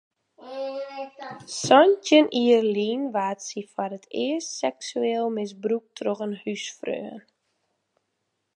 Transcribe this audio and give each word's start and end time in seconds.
Santjin 1.63 2.27
jier 2.37 2.65
lyn 2.75 3.03
waard 3.13 3.39
sy 3.47 3.61
foar 3.71 3.91
it 3.97 4.05
earst 4.25 4.51
seksueel 4.61 5.25
misbrûkt 5.35 5.89
troch 5.97 6.23
in 6.25 6.33
húsfreon. 6.41 7.21